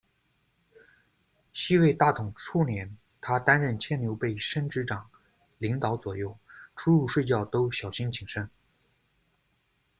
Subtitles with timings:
[1.53, 5.07] 西魏大统初年，他担任千牛备身直长、
[5.59, 6.39] 领导左右，
[6.75, 8.49] 出入睡觉都小心谨慎。